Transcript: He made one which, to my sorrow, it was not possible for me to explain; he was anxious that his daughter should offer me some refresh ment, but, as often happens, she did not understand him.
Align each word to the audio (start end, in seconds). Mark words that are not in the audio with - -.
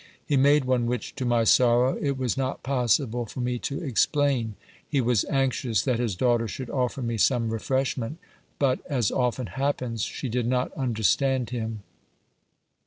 He 0.25 0.35
made 0.35 0.65
one 0.65 0.87
which, 0.87 1.13
to 1.17 1.25
my 1.25 1.43
sorrow, 1.43 1.95
it 2.01 2.17
was 2.17 2.35
not 2.35 2.63
possible 2.63 3.27
for 3.27 3.39
me 3.39 3.59
to 3.59 3.83
explain; 3.83 4.55
he 4.89 4.99
was 4.99 5.25
anxious 5.25 5.83
that 5.83 5.99
his 5.99 6.15
daughter 6.15 6.47
should 6.47 6.71
offer 6.71 7.03
me 7.03 7.17
some 7.19 7.51
refresh 7.53 7.95
ment, 7.97 8.17
but, 8.57 8.79
as 8.89 9.11
often 9.11 9.45
happens, 9.45 10.01
she 10.01 10.27
did 10.27 10.47
not 10.47 10.73
understand 10.73 11.51
him. 11.51 11.83